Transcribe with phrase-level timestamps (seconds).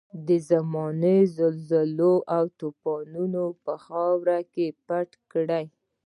[0.27, 5.47] د زمانې زلزلو او توپانونو په خاورو کې پټ کړ.